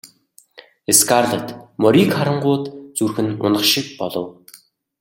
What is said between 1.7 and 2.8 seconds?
морийг харангуут